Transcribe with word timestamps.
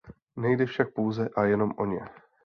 Nejde 0.35 0.65
však 0.65 0.93
pouze 0.93 1.29
a 1.35 1.43
jenom 1.45 1.71
o 1.77 1.85
ně. 1.85 1.99